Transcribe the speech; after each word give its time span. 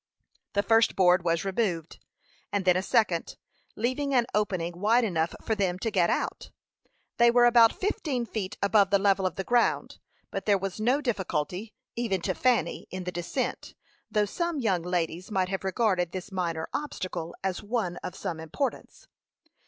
The 0.53 0.63
first 0.63 0.95
board 0.95 1.23
was 1.23 1.45
removed, 1.45 1.99
and 2.51 2.65
then 2.65 2.75
a 2.75 2.81
second, 2.81 3.35
leaving 3.75 4.15
an 4.15 4.25
opening 4.33 4.79
wide 4.79 5.03
enough 5.03 5.35
for 5.43 5.53
them 5.53 5.77
to 5.77 5.91
get 5.91 6.09
out. 6.09 6.49
They 7.17 7.29
were 7.29 7.45
about 7.45 7.71
fifteen 7.71 8.25
feet 8.25 8.57
above 8.63 8.89
the 8.89 8.97
level 8.97 9.27
of 9.27 9.35
the 9.35 9.43
ground, 9.43 9.99
but 10.31 10.47
there 10.47 10.57
was 10.57 10.79
no 10.81 11.01
difficulty, 11.01 11.75
even 11.95 12.19
to 12.21 12.33
Fanny, 12.33 12.87
in 12.89 13.03
the 13.03 13.11
descent, 13.11 13.75
though 14.09 14.25
some 14.25 14.57
young 14.57 14.81
ladies 14.81 15.29
might 15.29 15.49
have 15.49 15.63
regarded 15.63 16.13
this 16.13 16.31
minor 16.31 16.67
obstacle 16.73 17.35
as 17.43 17.61
one 17.61 17.97
of 17.97 18.15
some 18.15 18.39
importance. 18.39 19.05